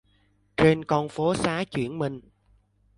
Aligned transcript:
Trên 0.57 0.85
con 0.85 1.09
phố 1.09 1.35
xá 1.35 1.63
chuyển 1.71 1.99
mình 1.99 2.19